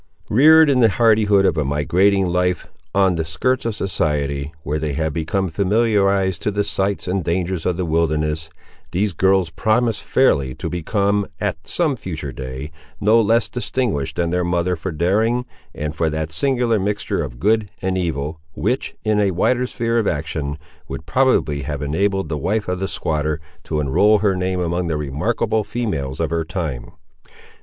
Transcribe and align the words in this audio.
Reared 0.31 0.67
in 0.67 0.79
the 0.79 0.89
hardihood 0.89 1.45
of 1.45 1.57
a 1.59 1.63
migrating 1.63 2.25
life, 2.25 2.67
on 2.95 3.13
the 3.13 3.23
skirts 3.23 3.65
of 3.67 3.75
society, 3.75 4.51
where 4.63 4.79
they 4.79 4.93
had 4.93 5.13
become 5.13 5.47
familiarised 5.47 6.41
to 6.41 6.49
the 6.49 6.63
sights 6.63 7.07
and 7.07 7.23
dangers 7.23 7.67
of 7.67 7.77
the 7.77 7.85
wilderness, 7.85 8.49
these 8.93 9.13
girls 9.13 9.51
promised 9.51 10.01
fairly 10.01 10.55
to 10.55 10.71
become, 10.71 11.27
at 11.39 11.67
some 11.67 11.95
future 11.95 12.31
day, 12.31 12.71
no 12.99 13.21
less 13.21 13.47
distinguished 13.47 14.15
than 14.15 14.31
their 14.31 14.43
mother 14.43 14.75
for 14.75 14.91
daring, 14.91 15.45
and 15.75 15.95
for 15.95 16.09
that 16.09 16.31
singular 16.31 16.79
mixture 16.79 17.21
of 17.23 17.39
good 17.39 17.69
and 17.83 17.95
evil, 17.95 18.39
which, 18.55 18.95
in 19.05 19.19
a 19.19 19.29
wider 19.29 19.67
sphere 19.67 19.99
of 19.99 20.07
action, 20.07 20.57
would 20.87 21.05
probably 21.05 21.61
have 21.61 21.83
enabled 21.83 22.27
the 22.27 22.39
wife 22.39 22.67
of 22.67 22.79
the 22.79 22.87
squatter 22.87 23.39
to 23.63 23.79
enrol 23.79 24.17
her 24.17 24.35
name 24.35 24.59
among 24.59 24.87
the 24.87 24.97
remarkable 24.97 25.63
females 25.63 26.19
of 26.19 26.31
her 26.31 26.43
time. 26.43 26.89